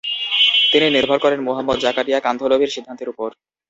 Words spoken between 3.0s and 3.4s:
উপর।